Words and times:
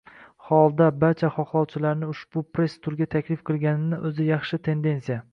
holda, 0.45 0.85
barcha 1.01 1.27
hohlovchilarni 1.33 2.09
ushbu 2.13 2.41
press 2.57 2.77
turga 2.87 3.07
taklif 3.15 3.43
qilishganini 3.49 3.99
oʻzi 4.11 4.25
yaxshi 4.31 4.59
tendensiya. 4.69 5.19